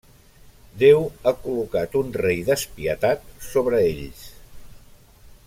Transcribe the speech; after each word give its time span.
Déu 0.83 1.03
ha 1.09 1.33
col·locat 1.43 1.99
un 2.01 2.09
rei 2.23 2.41
despietat 2.49 3.29
sobre 3.51 3.83
ells. 3.93 4.27